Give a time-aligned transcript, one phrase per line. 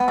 [0.00, 0.08] God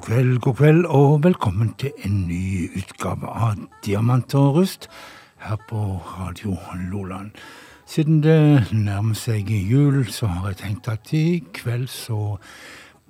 [0.00, 4.86] kveld, god kveld, og velkommen til en ny utgave av Diamant og rust
[5.40, 6.56] her på Radio
[6.90, 7.30] Loland.
[7.86, 12.36] Siden det nærmer seg jul, så har jeg tenkt at i kveld så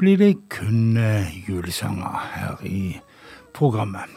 [0.00, 2.96] blir det kun eh, julesanger her i
[3.52, 4.08] programmet.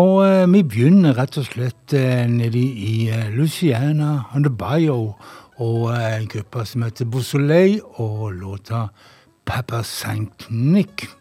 [0.00, 5.12] Og eh, vi begynner rett og slett eh, nede i Luciana on the Bio
[5.58, 8.86] og en gruppe som heter Beausoleil, og låta
[9.44, 11.17] Papa Saint Nick.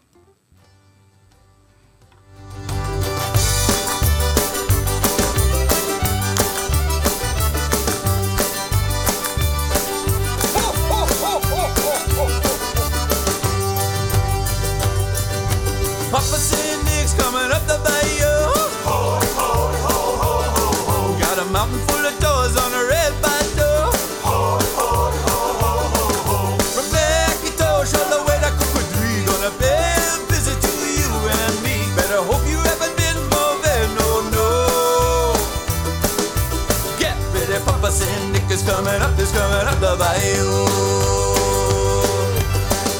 [39.87, 40.01] Up.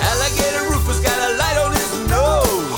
[0.07, 2.71] Alligator Rufus got a light on his nose.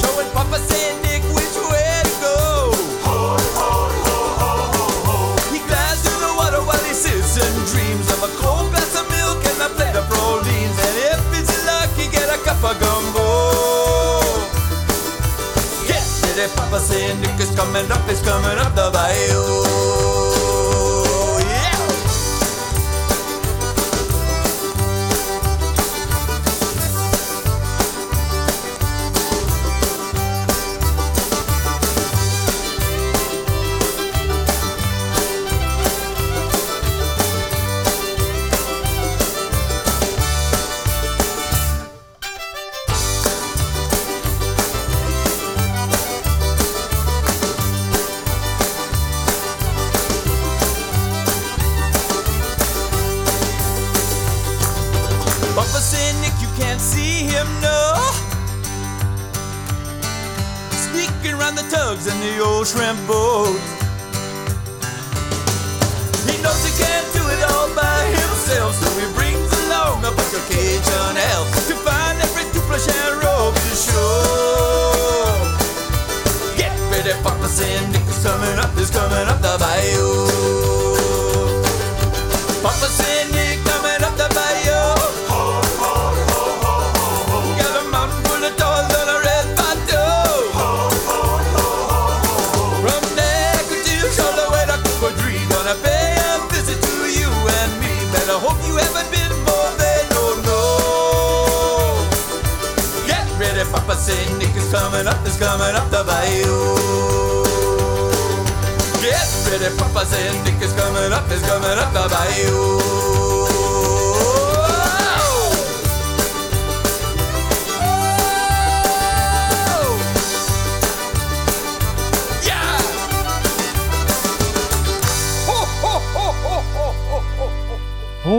[0.00, 0.96] Showing Papa St.
[1.04, 2.72] Nick which way to go.
[5.52, 9.04] He glides through the water while he sits and dreams of a cold glass of
[9.10, 10.78] milk and a plate of pralines.
[10.80, 14.22] And if it's lucky, get a cup of gumbo.
[15.86, 17.20] Get ready, Papa St.
[17.20, 19.65] Nick is coming up, is coming up the bayou.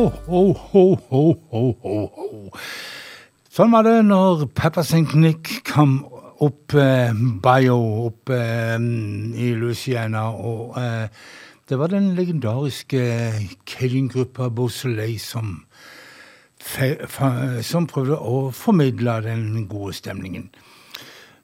[0.07, 2.59] Ho, ho, ho, ho, ho, ho.
[3.51, 5.17] Sånn var det når Pepper St.
[5.19, 5.97] Nick kom
[6.45, 7.11] opp eh,
[7.43, 7.75] Bio
[8.05, 10.29] opp eh, i Louisiana.
[10.31, 11.09] Og eh,
[11.67, 13.01] det var den legendariske
[13.67, 15.57] Cajun-gruppa Beausoleil som,
[17.67, 20.47] som prøvde å formidle den gode stemningen.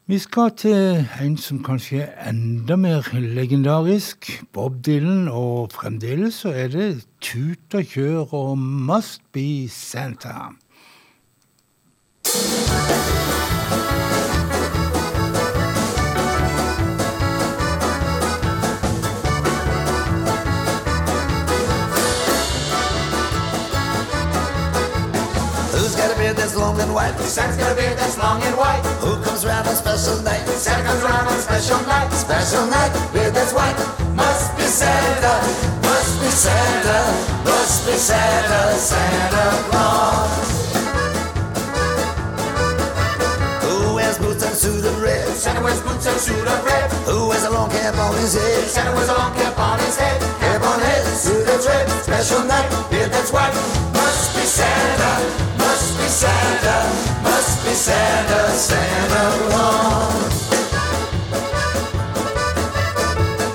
[0.05, 6.51] Vi skal til en som kanskje er enda mer legendarisk, Bob Dylan, og fremdeles så
[6.51, 10.51] er det tut og kjør og Must Be Santa.
[26.33, 27.13] Beard that's long and white?
[27.19, 28.81] Santa's got a beard that's long and white.
[29.01, 30.41] Who comes round on special night?
[30.57, 32.09] Santa comes around on special night.
[32.11, 33.77] Special night, beard that's white.
[34.15, 35.35] Must be Santa,
[35.85, 36.97] Must be Santa,
[37.45, 40.33] must be Santa, Santa Claus.
[43.63, 45.27] Who wears boots and suit of red?
[45.37, 46.91] Santa wears boots and suit of red.
[47.05, 48.65] Who wears a long cap on his head?
[48.69, 50.19] Santa wears a long cap on his head.
[50.39, 51.89] Cap on head, suit of red.
[52.01, 52.69] special night.
[52.89, 53.53] Beard that's white.
[53.93, 55.52] Must be Santa,
[56.03, 56.77] be Santa,
[57.23, 60.35] must be Santa, Santa Claus.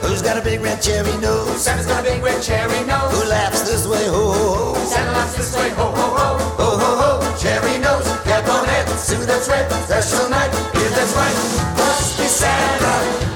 [0.03, 1.61] Who's got a big red cherry nose?
[1.61, 3.13] Santa's got a big red cherry nose.
[3.13, 4.07] Who laughs this way?
[4.07, 4.87] Ho, ho, ho.
[4.87, 6.29] Santa laughs this way, ho ho ho,
[6.61, 7.37] ho ho ho.
[7.37, 11.37] Cherry nose, cap on head, suit that's red, special night, beard that's right.
[11.77, 12.95] Must be Santa,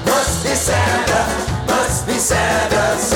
[0.09, 1.21] must be Santa,
[1.67, 3.12] must be Santa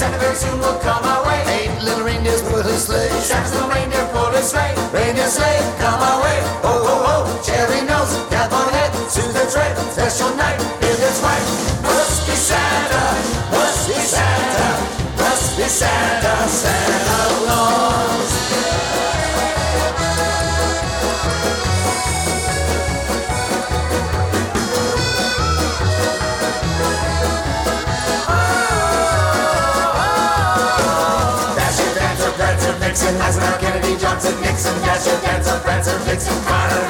[0.00, 1.44] Santa very soon will come our way.
[1.60, 3.10] Eight little reindeers pull his sleigh.
[3.20, 6.40] Santa's little reindeer pull his sleigh, reindeer sleigh, come our way.
[6.64, 8.90] Ho ho ho, cherry nose, cap on head,
[9.36, 11.44] that's red, special night, beard that's white.
[11.84, 13.04] Must be Santa,
[13.52, 14.68] must be Santa,
[15.20, 17.69] must be Santa, Santa Claus.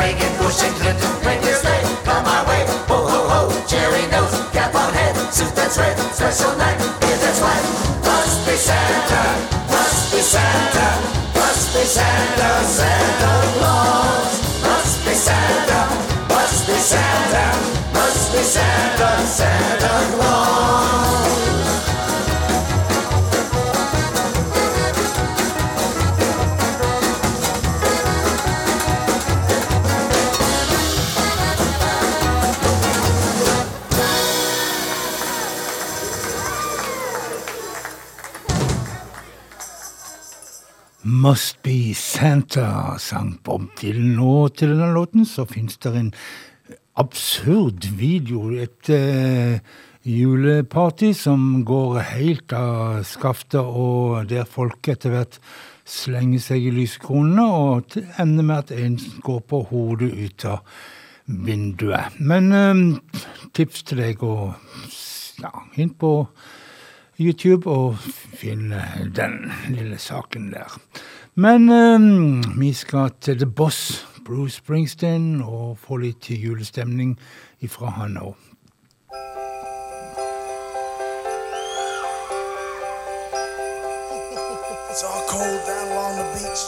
[0.00, 4.74] Reagan, Bush, and Clinton, reindeer sleigh, come our way, ho ho ho, cherry nose, cap
[4.74, 7.66] on head, suit that's red, special night, beard that's white,
[8.00, 9.22] must be Santa,
[9.68, 10.88] must be Santa,
[11.36, 14.32] must be Santa, Santa Claus,
[14.64, 15.80] must be Santa,
[16.32, 17.44] must be Santa,
[17.92, 21.19] must be Santa, Santa Claus.
[41.30, 44.18] Must Be Santa, sang Bob Dylan.
[44.18, 46.08] Og til denne låten så finnes det en
[46.98, 48.48] absurd video.
[48.58, 49.60] Et uh,
[50.02, 55.38] juleparty som går helt av skaftet, og der folk etter hvert
[55.86, 60.64] slenger seg i lyskronene, og ender med at en går på hodet ut av
[61.46, 62.18] vinduet.
[62.18, 63.20] Men uh,
[63.54, 64.56] tips til deg å
[65.44, 66.16] ja, inn på
[67.20, 67.96] YouTube og
[68.34, 70.80] finne den lille saken der.
[71.34, 77.18] Men um, vi skal til The Boss, Bruce Springsteen, og få litt julestemning
[77.60, 78.34] ifra han òg.
[84.90, 86.64] It's all cold down along the beach.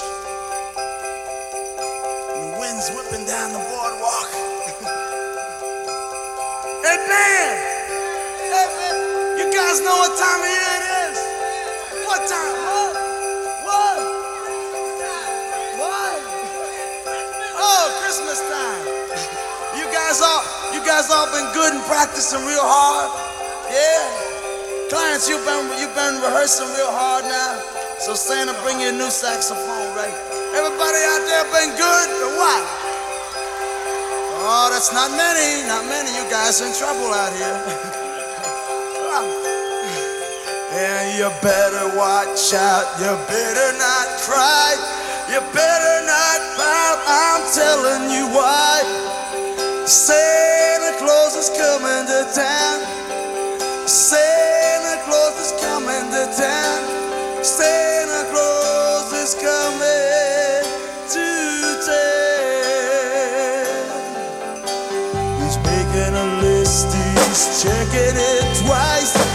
[2.32, 4.28] And the wind's whipping down the boardwalk.
[6.86, 7.71] hey, man!
[9.72, 11.16] Guys know what time of year it is?
[12.04, 12.56] What time?
[12.60, 12.92] What?
[13.64, 13.96] What?
[15.80, 16.16] What?
[17.56, 18.84] Oh, Christmas time.
[19.80, 20.44] You guys all,
[20.76, 23.16] you guys all been good and practicing real hard.
[23.72, 24.92] Yeah.
[24.92, 27.56] Clarence, you've been you've been rehearsing real hard now.
[27.96, 30.12] So Santa, bring you a new saxophone, right?
[30.52, 32.62] Everybody out there been good or what?
[34.36, 36.12] Oh, that's not many, not many.
[36.12, 37.92] You guys in trouble out here.
[40.72, 42.86] and you better watch out.
[42.96, 44.72] You better not cry.
[45.28, 46.98] You better not pout.
[47.04, 48.80] I'm telling you why.
[49.84, 52.80] Santa Claus is coming to town.
[53.86, 56.80] Santa Claus is coming to town.
[57.44, 60.64] Santa Claus is coming
[61.12, 61.26] to
[61.84, 62.22] town.
[65.42, 69.31] He's making a list, he's checking it twice.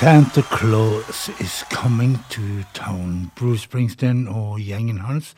[0.00, 2.40] Santa Claus is coming to
[2.72, 3.30] town.
[3.36, 5.34] Bruce Springsteen og gjengen hans,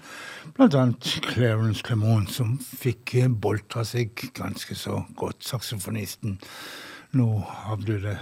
[0.54, 0.85] bl.a.
[1.33, 6.37] Clarence Clemont, som fikk eh, boltra seg ganske så godt, saksofonisten.
[7.19, 7.26] Nå
[7.73, 8.14] avdøde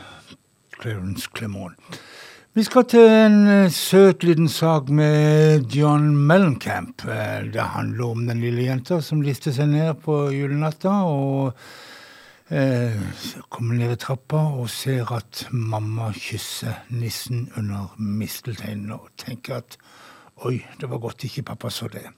[0.79, 2.01] Clarence Clemont.
[2.57, 7.05] Vi skal til en eh, søt liten sak med John Mellencamp.
[7.05, 11.03] Eh, det handler om den lille jenta som lister seg ned på julenatta.
[11.05, 11.53] og
[12.51, 12.99] Eh,
[13.49, 19.77] kommer ned trappa og ser at mamma kysser nissen under mistelteinen, og tenker at
[20.43, 22.09] oi, det var godt ikke pappa så det.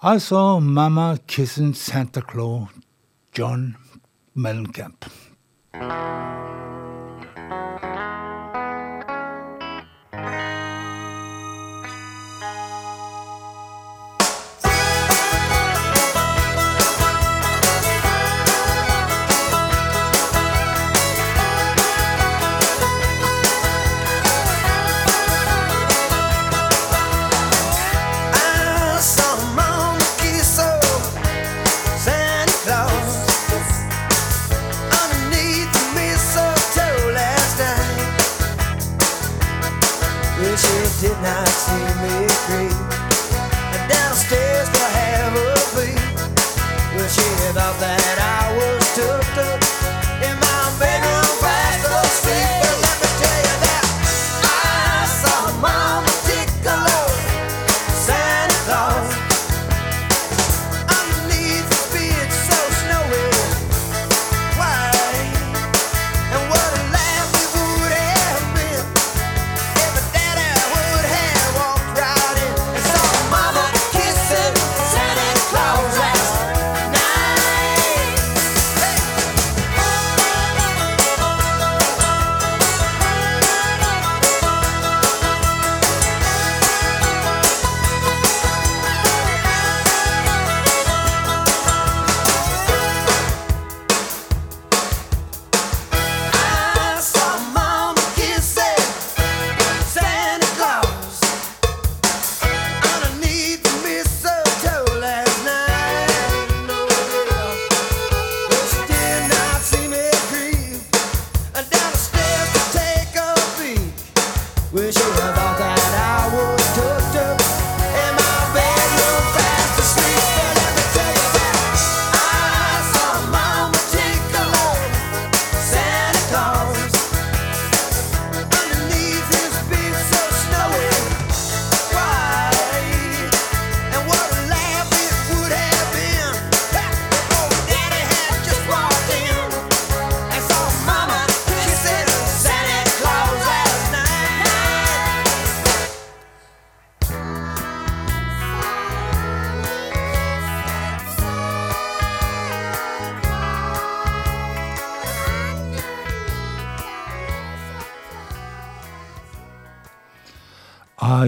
[0.00, 2.70] Altså mamma kissen Santa Claus
[3.36, 3.76] John
[4.34, 5.04] Mellencamp.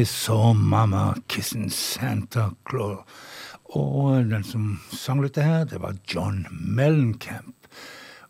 [0.03, 3.05] I saw mama kissing Santa Claus.
[3.79, 7.69] Og den som sang dette her, det var John Mellencamp.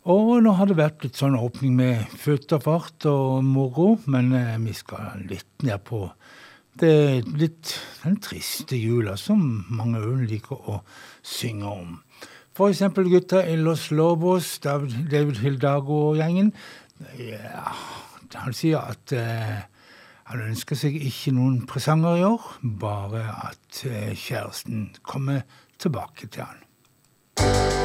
[0.05, 4.29] Og nå har det vært litt sånn åpning med futt og fart og moro, men
[4.37, 6.03] eh, vi skal litt ned på
[6.77, 10.79] det litt den triste jula som mange øl liker å
[11.25, 11.99] synge om.
[12.53, 16.53] For eksempel gutta i Los Lobos, David Hildago-gjengen.
[17.17, 17.71] Ja,
[18.43, 19.63] han sier at eh,
[20.33, 22.47] han ønsker seg ikke noen presanger i år,
[22.81, 23.21] bare
[23.51, 25.45] at eh, kjæresten kommer
[25.77, 27.82] tilbake til han.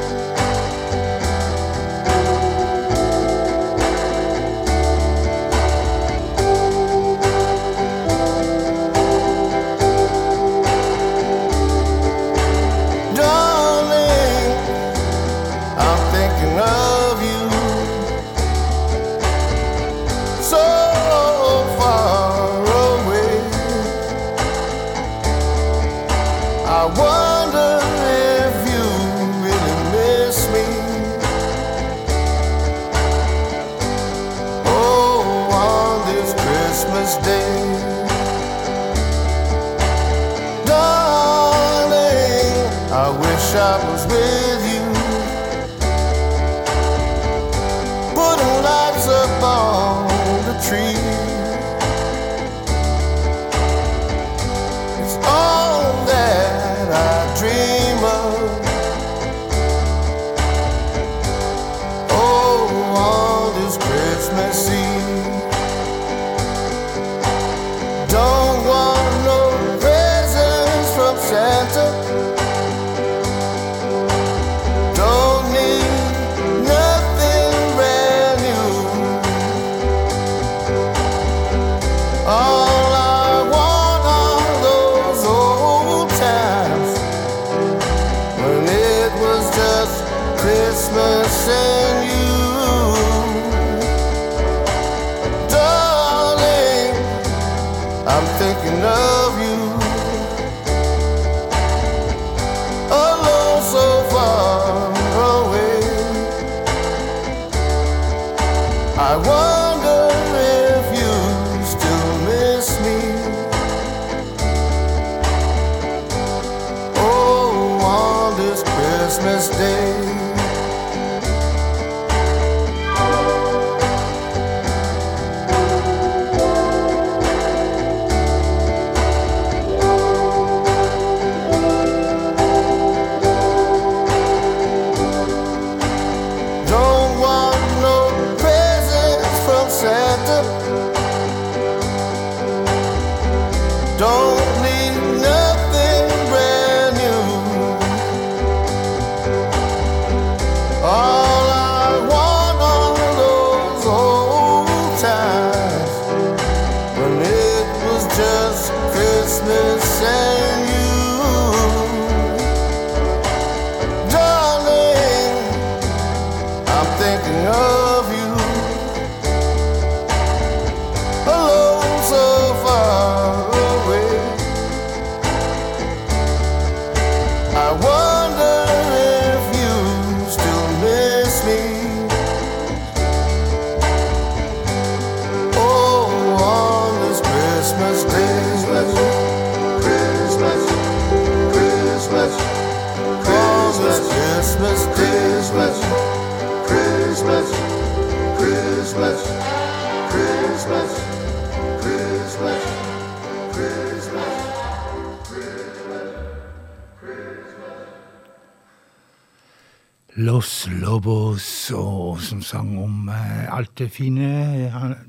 [212.49, 214.29] Sang om eh, alt det fine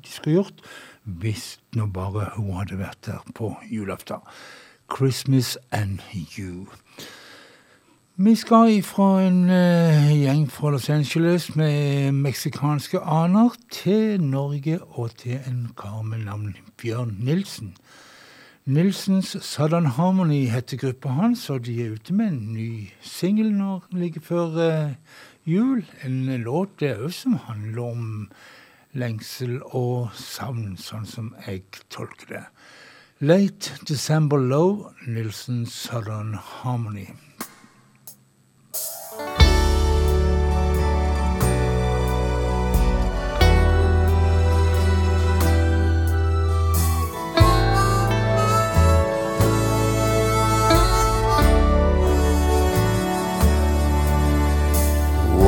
[0.04, 0.63] de skulle gjort,
[1.04, 4.19] hvis nå bare hun hadde vært der på julaften.
[4.89, 5.99] Christmas and
[6.38, 6.67] you.
[8.17, 15.13] Vi skal ifra en eh, gjeng fra Los Angeles med meksikanske aner til Norge og
[15.21, 17.75] til en kar med navn Bjørn Nilsen.
[18.65, 23.80] Nilsens Southern Harmony heter gruppa hans, og de er ute med en ny singel nå
[23.91, 24.91] like før eh,
[25.50, 25.84] jul.
[26.06, 28.06] En låt det òg som handler om
[28.98, 32.44] lengsel og savn, sånn som jeg tolker det.
[33.20, 37.10] Late December Low, Nilsen Southern Harmony.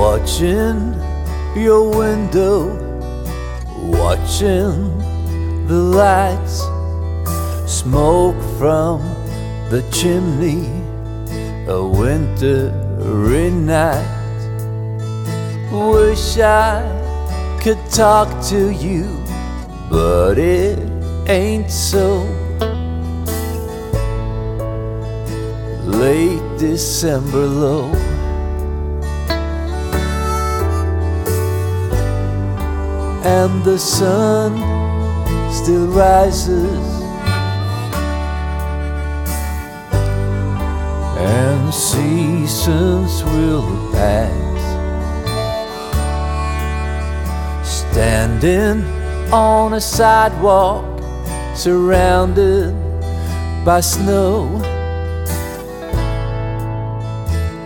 [0.01, 0.95] Watching
[1.55, 2.73] your window,
[3.83, 4.97] watching
[5.67, 6.63] the lights,
[7.71, 9.01] smoke from
[9.69, 10.65] the chimney,
[11.67, 14.01] a wintry night.
[15.71, 16.81] Wish I
[17.61, 19.05] could talk to you,
[19.87, 20.79] but it
[21.29, 22.23] ain't so.
[25.85, 28.20] Late December low.
[33.23, 34.57] And the sun
[35.53, 37.01] still rises,
[41.17, 44.31] and seasons will pass.
[47.63, 48.83] Standing
[49.31, 50.83] on a sidewalk
[51.55, 52.73] surrounded
[53.63, 54.59] by snow.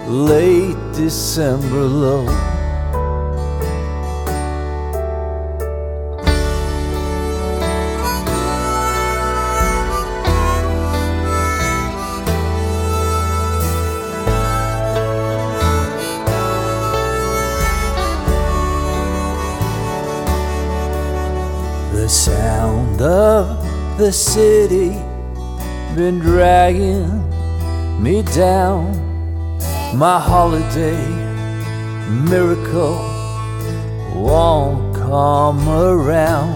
[0.08, 2.55] Late December low.
[24.06, 24.90] The city
[25.96, 27.10] been dragging
[28.04, 28.86] me down.
[29.98, 31.04] My holiday
[32.30, 32.98] miracle
[34.14, 36.54] won't come around.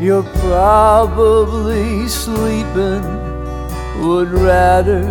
[0.00, 3.02] You're probably sleeping,
[4.06, 5.02] would rather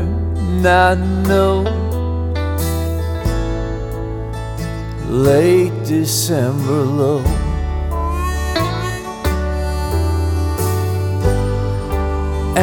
[0.68, 1.64] not know.
[5.10, 7.43] Late December low.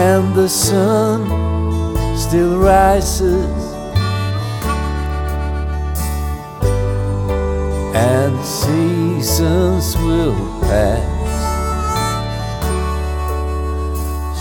[0.01, 1.27] And the sun
[2.17, 3.61] still rises.
[7.95, 11.05] And seasons will pass.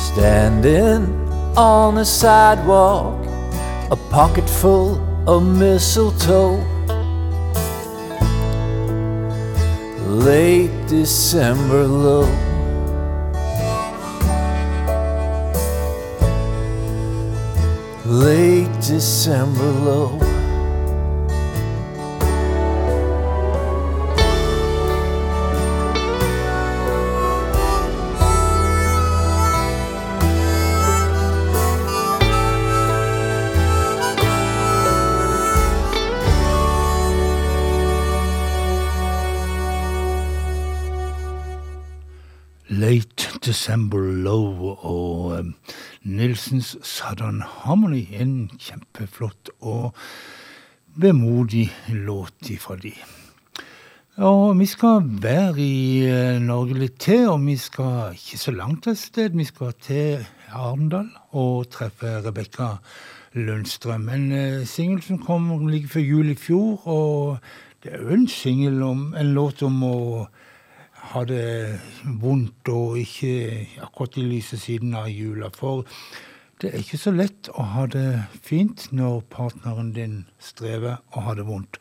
[0.07, 1.03] Standing
[1.57, 3.19] on a sidewalk
[3.91, 4.95] a pocket full
[5.27, 6.63] of mistletoe.
[10.07, 12.48] Late december low
[18.19, 20.19] late December low.
[42.69, 45.55] Late December Low og um,
[46.03, 48.07] Nilsens Southern Harmony.
[48.11, 49.95] En kjempeflott og
[50.99, 52.93] vemodig låt ifra de.
[54.19, 58.87] Og vi skal være i eh, Norge litt til, og vi skal ikke så langt
[58.91, 59.31] et sted.
[59.31, 62.73] Vi skal til Arendal og treffe Rebekka
[63.33, 64.09] Lundstrøm.
[64.09, 67.37] En uh, singel som kom like før jul i fjor, og
[67.83, 69.97] det er jo en singel om en låt om å
[71.09, 71.79] ha det
[72.21, 75.49] vondt og ikke akkurat i lyse siden av jula.
[75.55, 75.87] For
[76.61, 81.39] det er ikke så lett å ha det fint når partneren din strever og har
[81.39, 81.79] det vondt.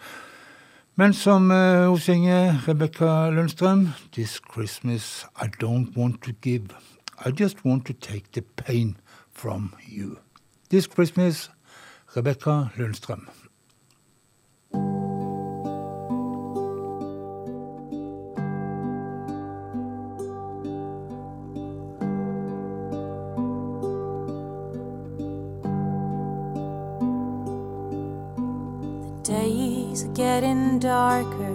[0.99, 6.75] Men som uh, hun synger, Rebekka Lundstrøm This Christmas I don't want to give.
[7.25, 8.97] I just want to take the pain
[9.33, 10.19] from you.
[10.71, 11.51] This Christmas,
[12.17, 13.29] Rebekka Lundstrøm.
[29.29, 31.53] Days are getting darker,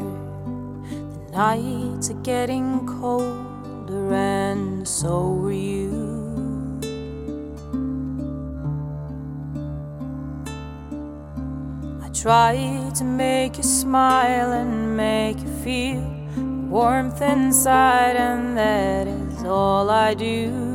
[0.85, 5.89] the nights are getting colder, and so are you.
[12.03, 16.03] I try to make you smile and make you feel
[16.69, 20.73] warmth inside, and that is all I do.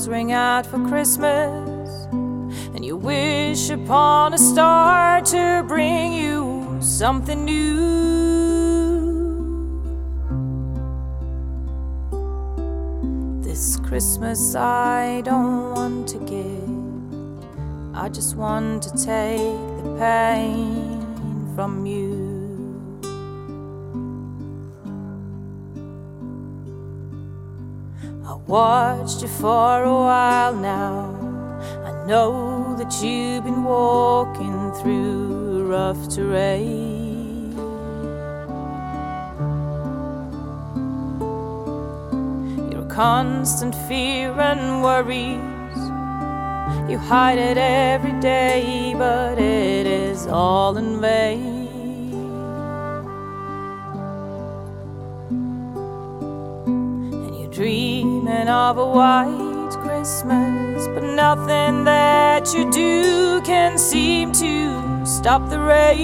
[0.00, 2.06] Bells ring out for Christmas,
[2.74, 7.80] and you wish upon a star to bring you something new.
[13.42, 21.84] This Christmas, I don't want to give, I just want to take the pain from
[21.86, 22.09] you.
[28.50, 31.14] Watched you for a while now,
[31.86, 37.54] I know that you've been walking through rough terrain.
[42.72, 45.80] Your constant fear and worries,
[46.90, 51.49] you hide it every day, but it is all in vain.
[58.50, 66.00] Of a white Christmas, but nothing that you do can seem to stop the rain.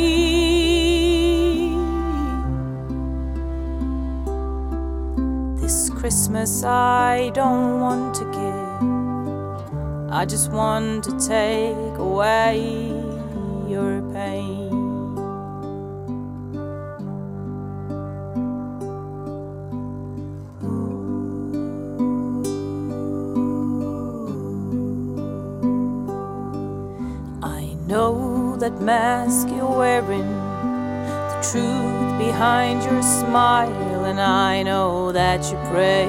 [5.56, 12.58] This Christmas, I don't want to give, I just want to take away
[13.68, 14.65] your pain.
[28.86, 30.30] Mask you're wearing,
[31.30, 36.06] the truth behind your smile, and I know that you pray.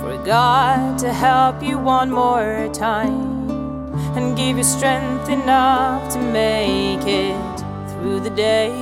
[0.00, 7.06] For God to help you one more time and give you strength enough to make
[7.06, 8.81] it through the day.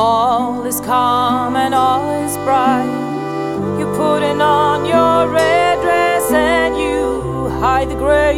[0.00, 7.50] All is calm and all is bright, you're putting on your red dress and you
[7.60, 8.34] hide the gray.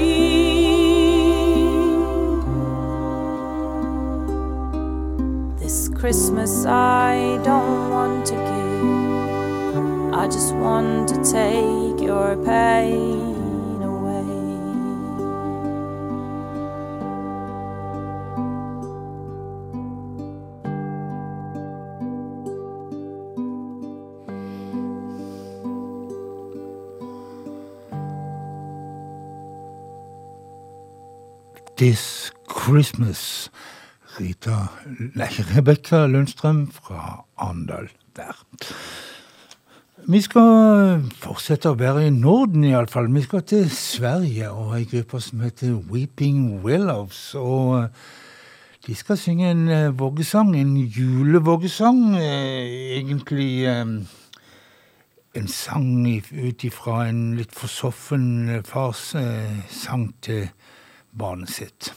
[5.60, 13.31] This Christmas, I don't want to give, I just want to take your pain
[31.76, 33.50] This Christmas.
[34.20, 34.68] Rita
[35.14, 38.36] Nei, Rebekka Lundstrøm fra Arendal der.
[40.08, 43.08] Vi skal fortsette å være i Norden, iallfall.
[43.14, 47.34] Vi skal til Sverige og ei gruppe som heter Weeping Willows.
[47.38, 47.88] Og
[48.86, 52.16] de skal synge en vågesang voggesang, en julevoggesang.
[52.18, 53.86] eh, Egentlig eh,
[55.34, 60.50] en sang ut ifra en litt forsoffen eh, fars eh, sang til
[61.12, 61.92] barnet sitt.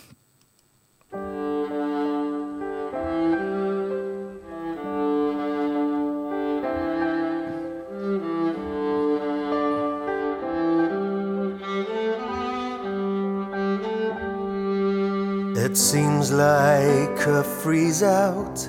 [15.58, 18.68] It seems like a freeze out.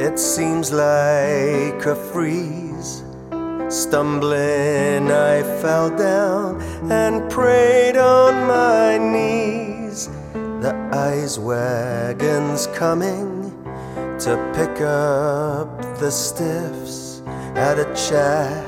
[0.00, 3.02] It seems like a freeze.
[3.68, 9.77] Stumbling, I fell down and prayed on my knees.
[10.60, 13.52] The ice wagon's coming
[14.18, 15.68] to pick up
[16.00, 17.22] the stiffs.
[17.54, 18.66] Had a chat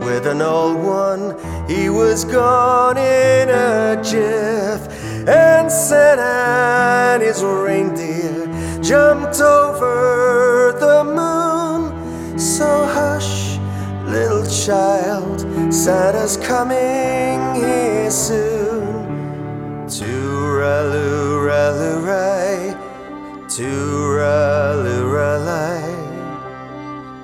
[0.00, 1.34] with an old one,
[1.66, 4.86] he was gone in a jiff.
[5.26, 8.46] And Santa and his reindeer
[8.82, 12.38] jumped over the moon.
[12.38, 13.56] So hush,
[14.04, 15.40] little child,
[15.72, 18.82] Santa's coming here soon.
[19.88, 21.11] to ray,
[23.52, 25.92] tooraloo, ralay,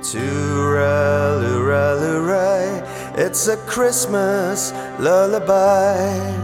[0.03, 2.69] tooraloo, raloo, ray.
[3.17, 6.38] It's a Christmas lullaby.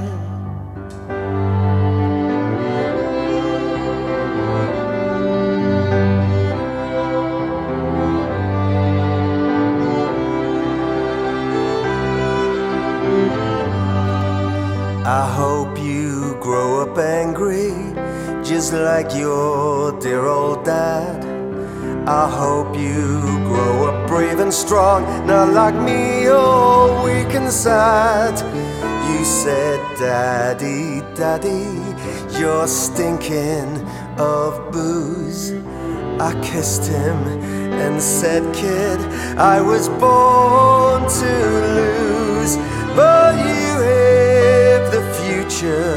[19.04, 21.24] Like your dear old dad.
[22.08, 28.34] I hope you grow up brave and strong, not like me, all weak and sad.
[29.10, 31.66] You said, Daddy, Daddy,
[32.38, 33.70] you're stinking
[34.18, 35.52] of booze.
[36.20, 37.18] I kissed him
[37.82, 39.00] and said, Kid,
[39.38, 41.34] I was born to
[41.78, 42.56] lose.
[42.96, 45.94] But you have the future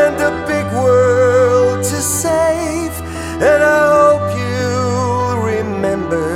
[0.00, 1.01] and a big world.
[3.50, 6.28] And I hope you'll remember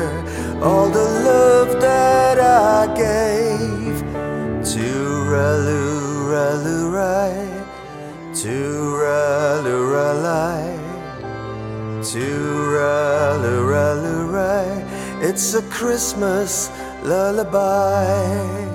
[0.62, 3.96] all the love that I gave
[4.72, 4.86] to
[5.32, 5.86] Ralu,
[6.32, 7.36] Ralu, Rai,
[8.42, 8.56] to
[9.02, 10.66] Ralu, Ralai,
[12.10, 12.26] to
[12.74, 13.16] Ralu,
[13.66, 16.70] Tooraloorai, it's a Christmas
[17.02, 18.65] lullaby.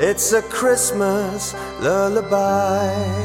[0.00, 3.19] it's a Christmas lullaby.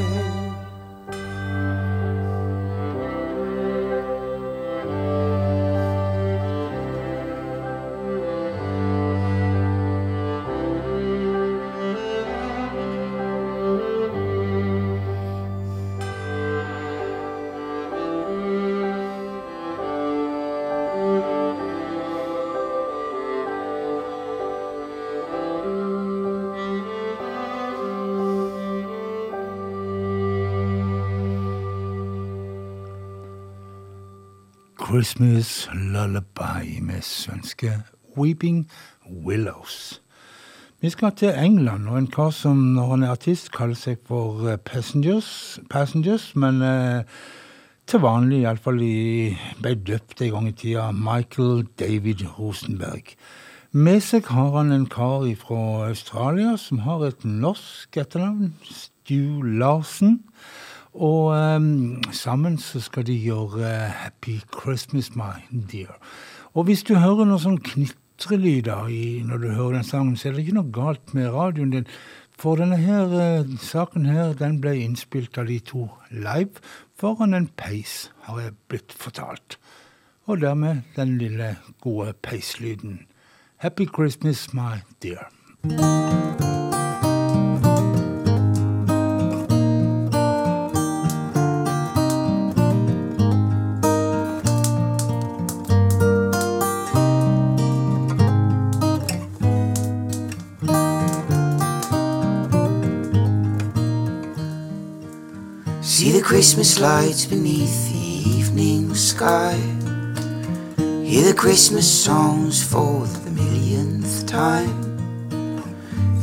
[34.96, 37.82] Christmas Lullaby med svenske
[38.18, 38.72] Weeping
[39.26, 40.02] Willows.
[40.82, 44.48] Vi skal til England, og en kar som når han er artist kaller seg for
[44.48, 47.04] eh, Passengers, Passengers men eh,
[47.92, 48.80] til vanlig, iallfall
[49.60, 53.18] ble døpt en gang i tida, Michael David Rosenberg.
[53.76, 60.22] Med seg har han en kar fra Australia som har et norsk etternavn, Stu Larsen.
[60.96, 65.98] Og um, sammen så skal de gjøre uh, Happy Christmas, my dear.
[66.54, 68.88] Og hvis du hører noe sånn knitrelyder
[69.28, 71.90] når du hører den sangen, så er det ikke noe galt med radioen din.
[72.40, 76.64] For denne her uh, saken her, den ble innspilt av de to live
[76.96, 79.60] foran en peis, har jeg blitt fortalt.
[80.32, 83.04] Og dermed den lille, gode peislyden.
[83.58, 85.28] Happy Christmas, my dear.
[106.56, 109.56] Christmas lights beneath the evening sky.
[111.04, 114.72] Hear the Christmas songs for the millionth time.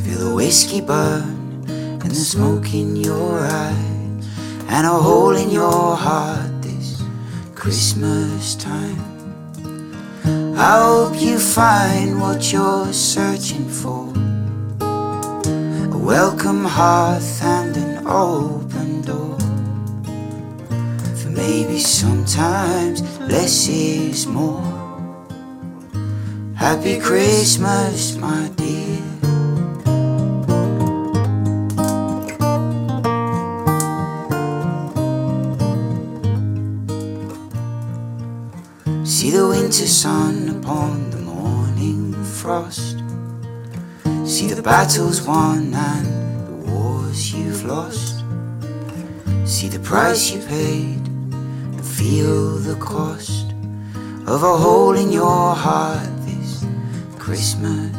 [0.03, 4.27] Feel the whiskey burn and the smoke in your eyes,
[4.69, 7.03] and a hole in your heart this
[7.53, 8.97] Christmas time.
[10.57, 14.11] I hope you find what you're searching for
[14.81, 17.93] a welcome hearth and an.
[18.03, 18.72] For
[21.35, 24.61] maybe sometimes less is more.
[26.55, 29.01] Happy Christmas, my dear.
[39.05, 42.97] See the winter sun upon the morning frost.
[44.25, 48.23] See the battles won and the wars you've lost.
[49.45, 51.02] See the price you paid
[52.03, 53.53] feel the cost
[54.27, 56.65] of a hole in your heart this
[57.17, 57.95] Christmas.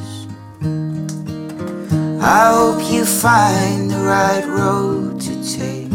[2.21, 5.95] I hope you find the right road to take.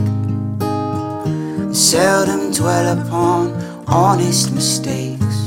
[1.72, 3.53] Seldom dwell upon
[3.86, 5.38] honest mistakes.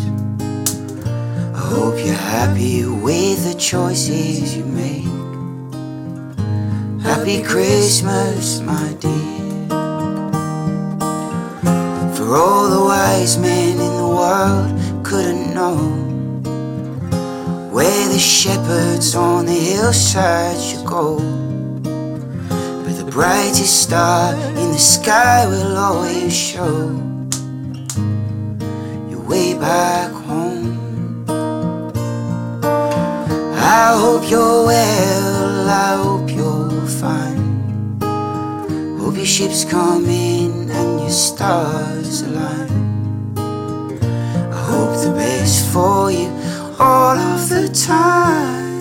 [1.58, 5.10] I hope you're happy with the choices you make.
[7.02, 9.41] Happy Christmas, my dear.
[12.32, 15.76] For all the wise men in the world couldn't know
[17.70, 21.18] where the shepherds on the hillside should go.
[22.84, 26.88] But the brightest star in the sky will always show
[29.10, 31.26] your way back home.
[33.58, 37.51] I hope you're well, I hope you're fine.
[39.26, 43.36] Ships come in and your stars align.
[43.36, 46.28] I hope the best for you
[46.78, 48.72] all of the time.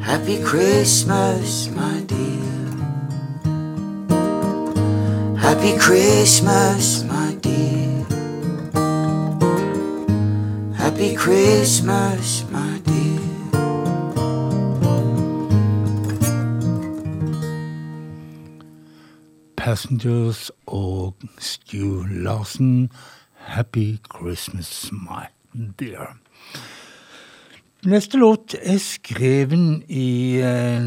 [0.00, 2.18] Happy Christmas, my dear.
[5.36, 8.04] Happy Christmas, my dear.
[10.76, 12.69] Happy Christmas, my
[19.60, 22.90] Passengers og Stu Larsen.
[23.34, 25.28] Happy Christmas, my
[25.80, 26.16] dear.
[27.84, 30.80] Neste låt er skreven i, eh,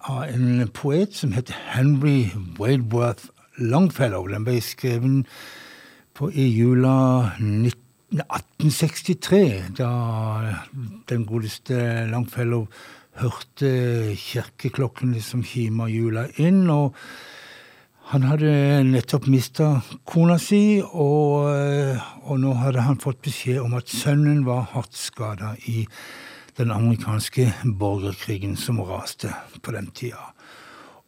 [0.00, 2.24] av en poet som heter Henry
[2.58, 3.24] Wadeworth
[3.58, 4.26] Longfellow.
[4.26, 5.26] Den ble skreven
[6.14, 7.72] på, i jula 19
[8.12, 9.90] 1863, da
[11.08, 12.66] den godeste Longfellow
[13.20, 16.70] hørte kirkeklokkene som kima jula inn.
[16.70, 16.94] og
[18.06, 18.50] han hadde
[18.86, 24.44] nettopp mista kona si, og, eh, og, nå hadde han fått beskjed om at sønnen
[24.46, 25.88] var hardt skada i
[26.56, 27.48] den amerikanske
[27.80, 30.22] borgerkrigen som raste på den tida.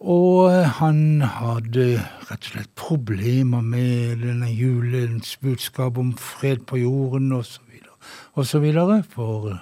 [0.03, 1.87] Og eh, han hadde
[2.27, 8.59] rett og slett problemer med denne julens budskap om fred på jorden osv.
[8.59, 9.55] videre, for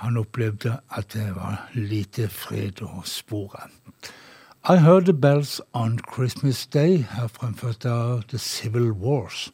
[0.00, 3.68] han opplevde at det var lite fred å spore.
[4.66, 9.52] I heard the bells on Christmas Day, her fremført av The Civil Wars.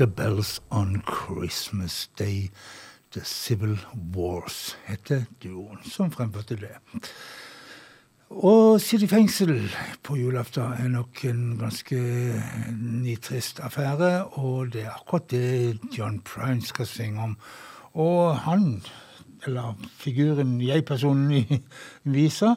[0.00, 2.50] The bells on Christmas Day.
[3.10, 3.76] The Civil
[4.14, 6.72] Wars heter duoen som fremførte det.
[8.30, 9.52] Å sitte i fengsel
[10.00, 12.00] på julaften er nok en ganske
[12.80, 17.38] nitrist affære, og det er akkurat det John Prine skal synge om.
[17.92, 18.68] Og han,
[19.44, 21.66] eller figuren, jeg-personen
[22.16, 22.54] visa,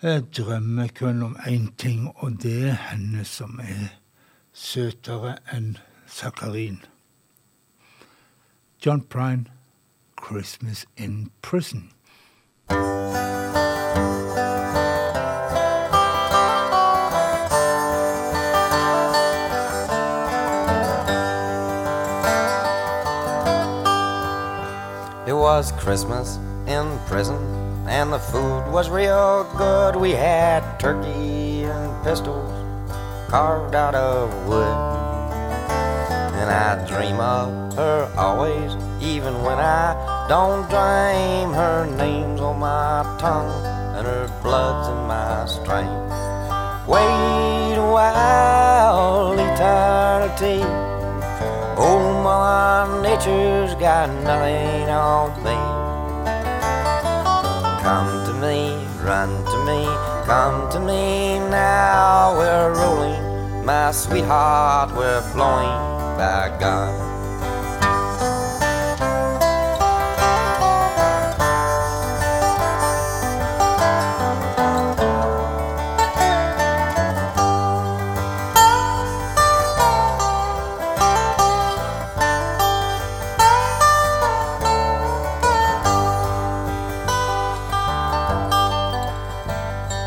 [0.00, 3.98] eh, drømmer kun om én ting, og det er henne som er
[4.54, 5.74] søtere enn
[6.14, 6.78] sakarin.
[8.78, 9.48] John Prine,
[10.14, 11.90] Christmas in Prison'.
[25.26, 26.36] It was Christmas
[26.68, 27.36] in prison,
[27.88, 29.96] and the food was real good.
[29.96, 32.52] We had turkey and pistols
[33.28, 35.13] carved out of wood.
[36.44, 41.54] And I dream of her always, even when I don't dream.
[41.54, 43.64] Her name's on my tongue,
[43.96, 46.12] and her blood's in my strength.
[46.86, 50.60] Wait a while, eternity.
[51.78, 55.56] Oh, my nature's got nothing on me.
[57.82, 59.86] Come to me, run to me,
[60.26, 62.36] come to me now.
[62.36, 65.93] We're rolling, my sweetheart, we're flowing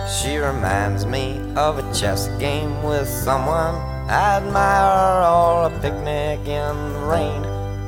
[0.08, 7.00] She reminds me of a chess game with someone admire, or a picnic in the
[7.00, 7.44] rain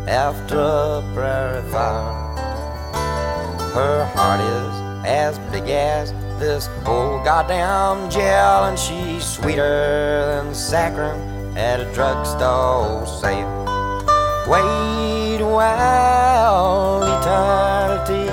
[0.08, 2.30] after a prairie fire.
[3.74, 11.56] Her heart is as big as this whole goddamn jail, and she's sweeter than saccharin
[11.56, 13.48] at a drugstore sale.
[14.48, 18.32] Wait a while, eternity.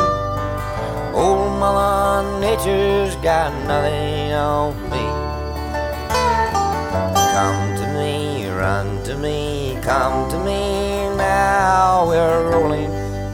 [1.14, 5.16] Old Mother Nature's got nothing on me.
[9.17, 12.07] To me, come to me now.
[12.07, 12.91] We're rolling,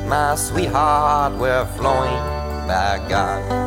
[0.08, 2.22] my sweetheart, we're flowing
[2.66, 3.61] by God.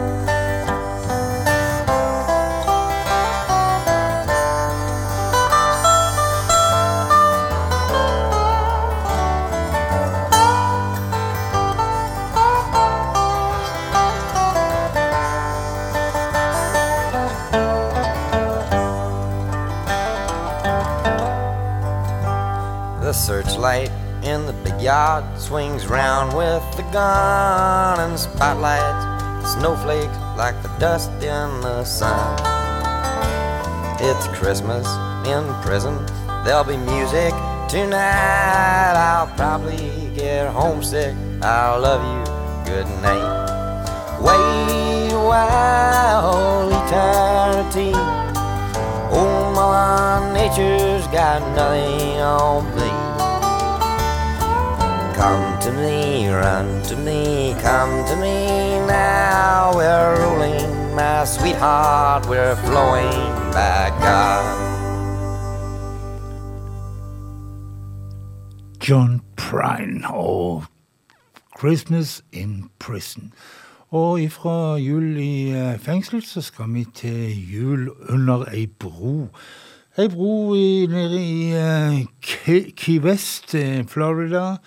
[23.55, 23.91] The searchlight
[24.25, 31.09] in the big yard swings round with the gun and spotlights snowflakes like the dust
[31.23, 32.37] in the sun.
[34.01, 34.85] It's Christmas
[35.25, 36.05] in prison.
[36.43, 37.31] There'll be music
[37.69, 38.93] tonight.
[38.97, 41.15] I'll probably get homesick.
[41.41, 42.73] I'll love you.
[42.73, 44.19] Good night.
[44.19, 47.93] Wait a while, eternity.
[49.17, 52.84] Oh, my nature's got nothing on me.
[55.25, 59.71] Come to me, run to me, come to me now.
[59.75, 64.45] We're rolling, my sweetheart, we're flowing by God.
[68.79, 70.63] John Prine og
[71.57, 73.33] Christmas in Prison.
[73.89, 79.29] Og ifra jul i eh, fengsel så skal vi til jul under ei bro.
[79.97, 84.57] Ei bro i, nede i eh, Key Key West, eh, Florida.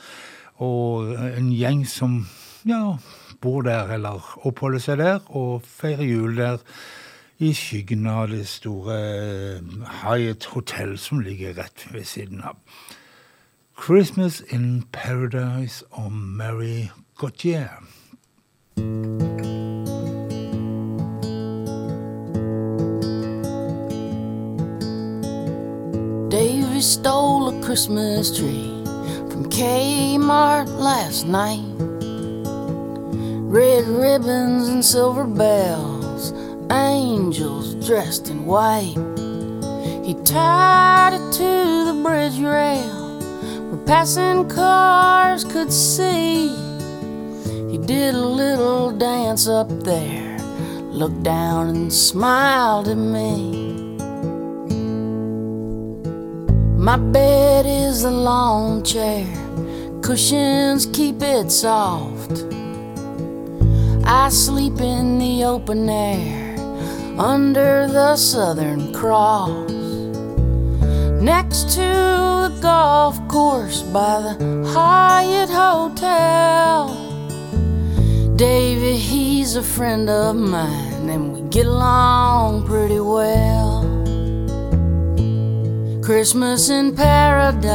[0.58, 2.20] Og en gjeng som
[2.66, 2.96] ja,
[3.40, 6.64] bor der eller oppholder seg der og feirer jul der
[7.38, 9.68] i skyggen av det store eh,
[10.02, 12.58] Hyatt Hotel som ligger rett ved siden av.
[13.78, 17.78] Christmas in Paradise og Mary Gautier.
[26.30, 28.77] Davy stole a Christmas tree
[29.50, 31.64] Kmart last night.
[33.50, 36.32] Red ribbons and silver bells,
[36.70, 38.96] angels dressed in white.
[40.04, 43.20] He tied it to the bridge rail
[43.70, 46.48] where passing cars could see.
[47.70, 50.38] He did a little dance up there,
[50.90, 53.67] looked down and smiled at me.
[56.88, 59.26] My bed is a lawn chair,
[60.00, 62.32] cushions keep it soft.
[64.06, 66.56] I sleep in the open air
[67.18, 69.70] under the Southern Cross.
[71.20, 76.88] Next to the golf course by the Hyatt Hotel.
[78.36, 82.66] Davy, he's a friend of mine, and we get along
[86.08, 87.68] Christmas in paradise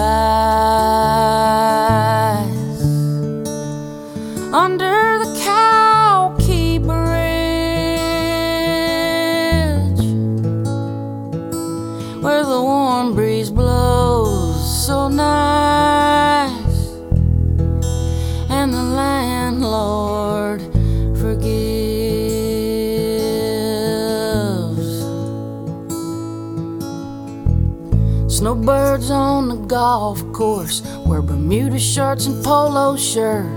[29.74, 33.50] golf course wear Bermuda shirts and polo shirts.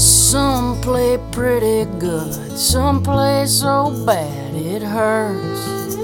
[0.00, 5.96] Some play pretty good, some play so bad it hurts.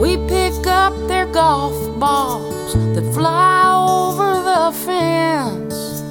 [0.00, 6.02] We pick up their golf balls that fly over the fence.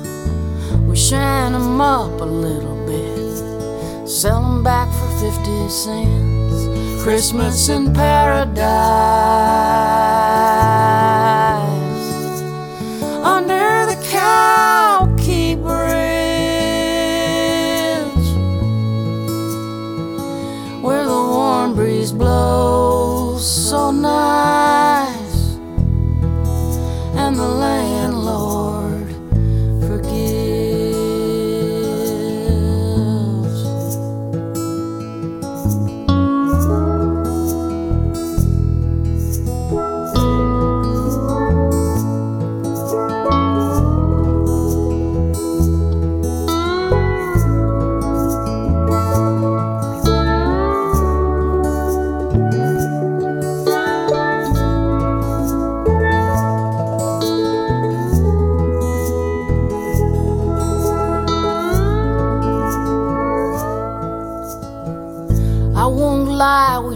[0.87, 6.34] We shine them up a little bit, sell them back for 50 cents.
[7.05, 8.65] Christmas in paradise.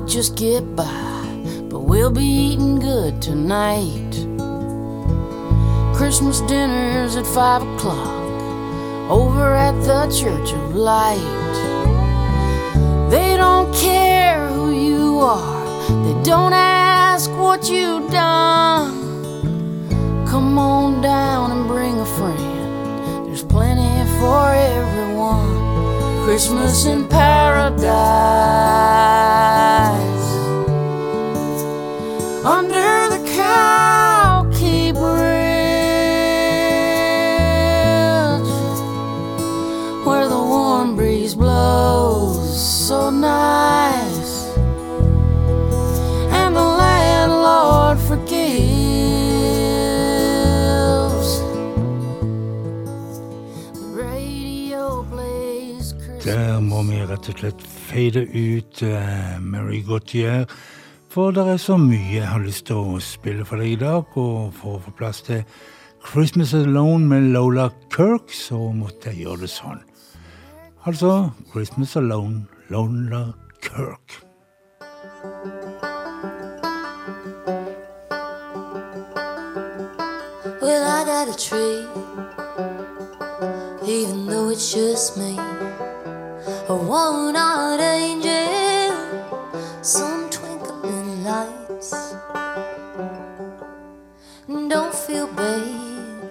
[0.09, 4.11] Just get by, but we'll be eating good tonight.
[5.95, 8.17] Christmas dinner's at five o'clock
[9.11, 11.19] over at the Church of Light.
[13.11, 19.87] They don't care who you are, they don't ask what you've done.
[20.27, 25.68] Come on down and bring a friend, there's plenty for everyone.
[26.29, 27.89] Christmas in paradise.
[32.45, 33.98] Under the Cow Key
[57.29, 60.47] rett og slett fade ut uh, Mary Gautier.
[61.09, 64.05] For det er så mye jeg har lyst til å spille for deg i dag.
[64.17, 65.43] Og for å få plass til
[66.05, 69.81] Christmas Alone med Lola Kirk, så måtte jeg gjøre det sånn.
[70.87, 74.23] Altså Christmas Alone, Lola Kirk.
[80.61, 81.85] Well, I got a tree,
[83.85, 85.58] even though it's just me.
[86.69, 88.93] A one-eyed angel,
[89.81, 92.13] some twinkling lights.
[94.47, 96.29] Don't feel bad,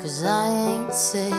[0.00, 1.30] cause I ain't said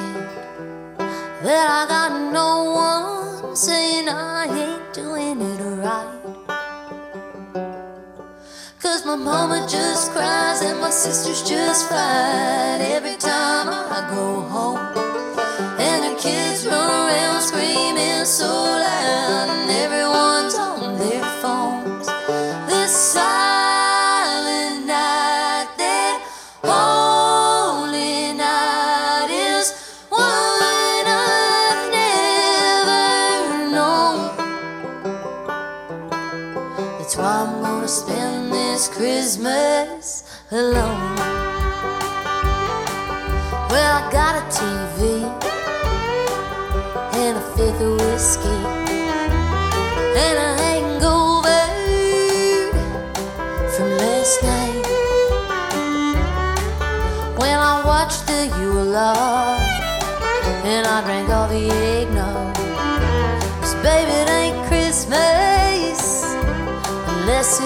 [1.43, 6.21] that I got no one saying I ain't doing it right.
[8.81, 15.02] Cause my mama just cries and my sisters just fight every time I go home.
[16.24, 21.82] Kids run around screaming so loud, and everyone's on their phones.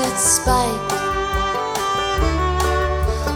[0.06, 0.91] It's spiked.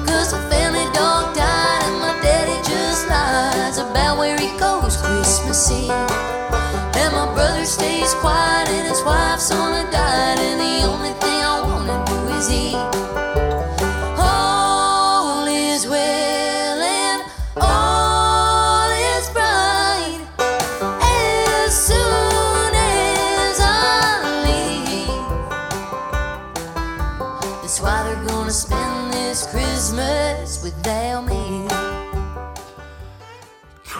[0.07, 5.71] Cause my family dog died and my daddy just lies about where he goes Christmas
[5.71, 5.91] Eve.
[5.91, 10.50] And my brother stays quiet and his wife's on a diet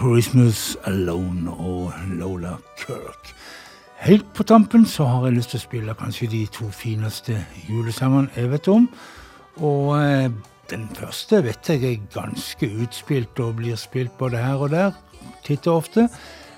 [0.02, 3.36] Christmas Alone og Lola Kirk.
[4.02, 7.36] Helt på tampen så har jeg lyst til å spille kanskje de to fineste
[7.68, 8.88] julesangene jeg vet om.
[9.62, 10.32] Og eh,
[10.72, 14.98] den første vet jeg er ganske utspilt og blir spilt både her og der,
[15.46, 16.08] titt og ofte.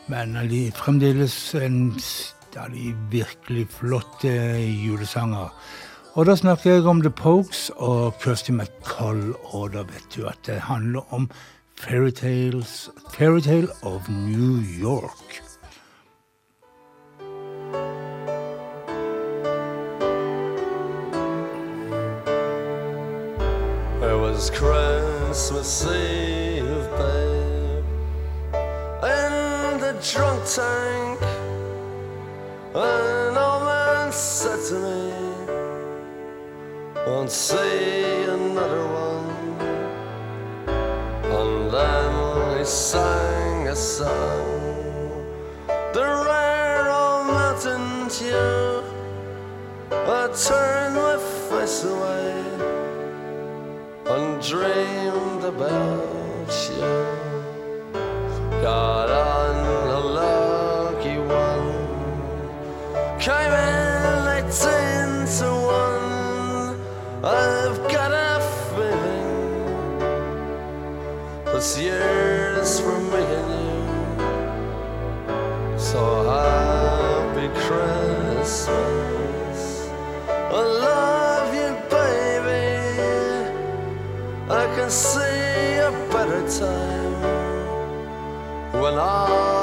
[0.08, 4.32] Men de fremdeles en de virkelig flotte
[4.86, 5.52] julesanger.
[6.14, 10.40] Og da snakker jeg om The Pokes og Kirsty MacColl, og da vet du at
[10.48, 11.28] det handler om
[11.76, 15.12] Fairytales, Fairytale of New York.
[24.02, 27.86] It was Christmas Eve, babe,
[29.04, 31.22] in the drunk tank.
[32.76, 35.14] An old man said to me,
[37.06, 39.13] Won't see another one.
[42.64, 45.26] He sang a song,
[45.68, 48.86] the rare old mountain tune.
[49.92, 51.18] I turned my
[51.50, 52.32] face away
[54.14, 56.94] and dreamed about you.
[58.62, 59.56] Got on
[59.90, 61.74] a lucky one,
[63.20, 65.50] came in eighteen to
[65.84, 66.80] one.
[67.26, 68.40] I've got a
[68.70, 69.32] feeling
[71.52, 72.13] this year's
[78.66, 79.90] Christmas.
[80.30, 82.64] I love you, baby.
[84.50, 87.14] I can see a better time
[88.82, 89.63] when all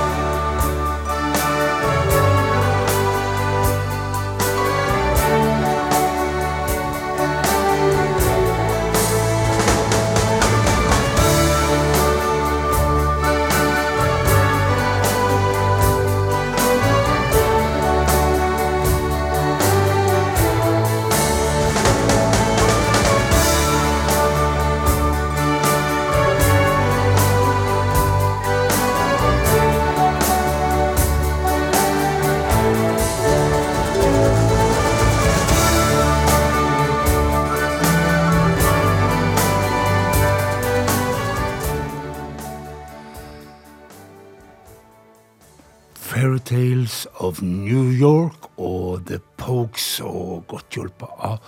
[50.81, 51.39] Hjulpet av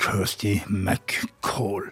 [0.00, 1.90] Kirsty McCall.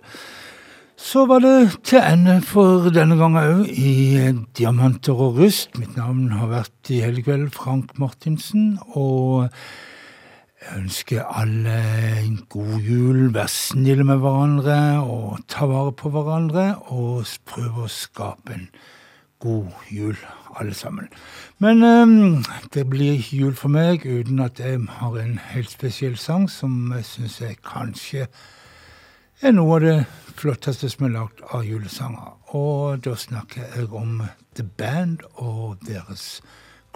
[1.03, 5.73] Så var det til ende for denne gangen òg i Diamanter og rust.
[5.81, 8.77] Mitt navn har vært i hele kveld Frank Martinsen.
[8.95, 9.51] Og
[10.63, 11.73] Jeg ønsker alle
[12.23, 16.69] en god jul, vær snille med hverandre og ta vare på hverandre.
[16.95, 18.69] Og prøv å skape en
[19.43, 20.15] god jul,
[20.55, 21.11] alle sammen.
[21.63, 22.45] Men um,
[22.75, 26.91] det blir ikke jul for meg uten at jeg har en helt spesiell sang som
[26.91, 28.25] jeg syns kanskje
[29.43, 29.95] er noe av det
[30.39, 32.33] flotteste som er lagd av julesanger.
[32.59, 34.25] Og da snakker jeg om
[34.59, 36.41] The Band og deres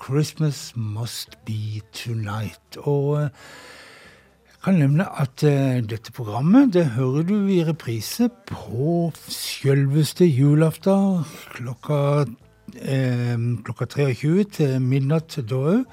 [0.02, 2.78] Christmas Must Be Tonight.
[2.82, 3.28] Og eh,
[4.50, 8.96] jeg kan nevne at eh, dette programmet det hører du i reprise på
[9.30, 11.22] selveste julaften
[11.54, 12.26] klokka,
[12.82, 15.84] eh, klokka 23 til midnatt da òg.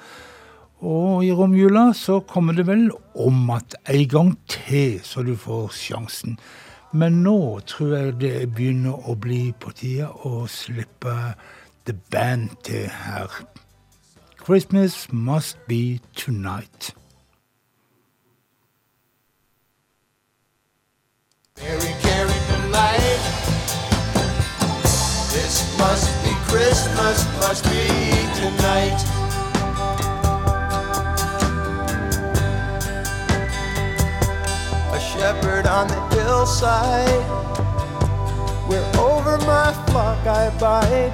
[0.84, 5.72] Og i romjula så kommer det vel om at en gang til, så du får
[5.78, 6.36] sjansen.
[6.92, 11.16] Men nå tror jeg det begynner å bli på tide å slippe
[11.88, 13.32] The Band til her.
[14.44, 16.92] Christmas must be tonight.
[21.62, 23.22] Mary carried the light.
[25.32, 27.88] This must be Christmas, must be
[28.38, 29.00] tonight.
[34.94, 37.24] A shepherd on the hillside,
[38.70, 41.12] where over my flock I abide.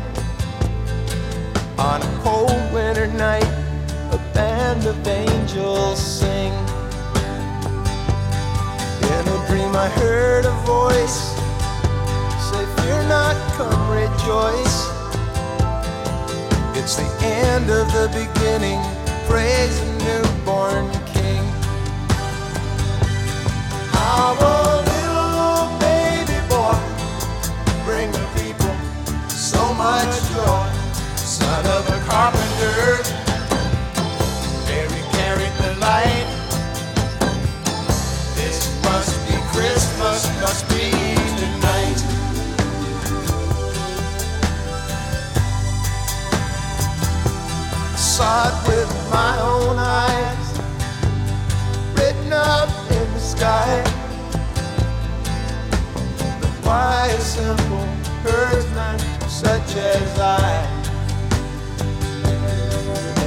[1.79, 3.47] On a cold winter night,
[4.11, 6.51] a band of angels sing.
[9.07, 11.31] In a dream I heard a voice
[12.51, 14.88] say, Fear not, come rejoice.
[16.81, 18.79] It's the end of the beginning.
[19.27, 21.43] Praise the newborn King.
[23.93, 26.79] A little baby boy
[27.83, 28.73] bring the people
[29.27, 30.69] so much joy.
[31.17, 33.03] Son of a carpenter,
[34.65, 36.27] Mary carried the light.
[38.35, 40.98] This must be Christmas, must be
[48.19, 50.59] Saw it with my own eyes,
[51.95, 53.81] written up in the sky.
[56.63, 57.85] Why a simple
[58.25, 58.99] herdsman
[59.29, 60.51] such as I?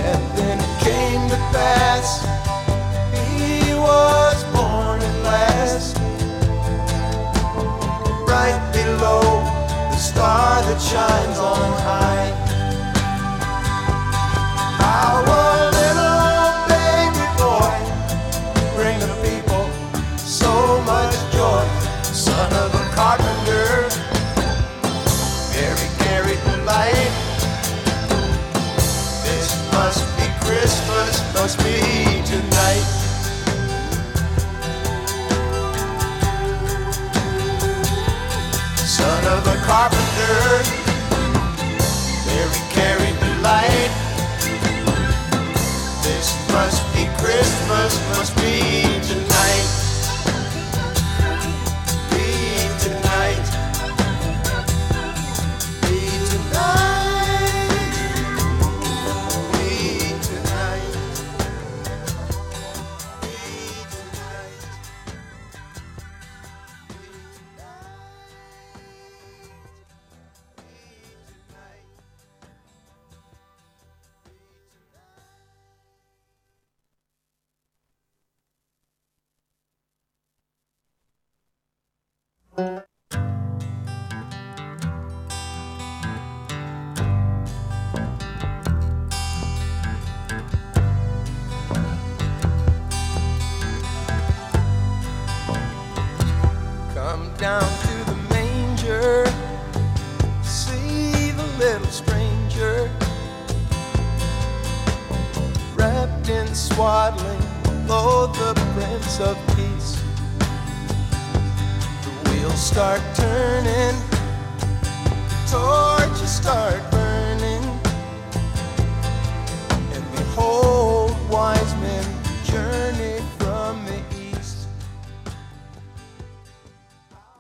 [0.05, 2.27] And then it came to pass.
[3.31, 5.97] He was born at last,
[8.29, 9.23] right below
[9.91, 12.42] the star that shines on high.
[38.93, 40.63] Son of a carpenter,
[42.27, 44.02] Mary carried the light.
[47.83, 49.32] Christmas, must be tonight.